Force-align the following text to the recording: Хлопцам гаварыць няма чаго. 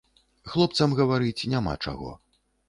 Хлопцам 0.53 0.95
гаварыць 1.01 1.47
няма 1.53 1.77
чаго. 1.85 2.17